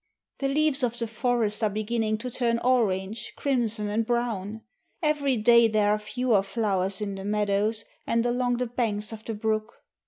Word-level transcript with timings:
"The 0.39 0.47
leaves 0.47 0.81
of 0.81 0.97
the 0.97 1.05
forest 1.05 1.63
are 1.63 1.69
beginning 1.69 2.17
to 2.17 2.31
turn 2.31 2.57
orange, 2.57 3.33
crimson, 3.35 3.87
and 3.87 4.03
brown. 4.03 4.61
Every 5.03 5.37
day 5.37 5.67
there 5.67 5.91
are 5.91 5.99
fewer 5.99 6.41
flowers 6.41 7.01
in 7.01 7.13
the 7.13 7.23
meadows 7.23 7.85
and 8.07 8.25
along 8.25 8.57
the 8.57 8.65
banks 8.65 9.13
of 9.13 9.23
the 9.23 9.35
brook. 9.35 9.73